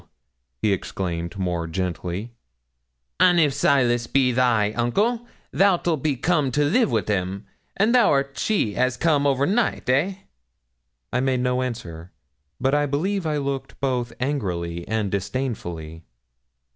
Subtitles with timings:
[0.63, 2.33] he exclaimed more gently,
[3.19, 7.45] 'an' if Silas be thy uncle thou'lt be come to live wi' him,
[7.77, 10.15] and thou'rt she as come overnight eh?'
[11.13, 12.11] I made no answer,
[12.59, 16.01] but I believe I looked both angrily and disdainfully.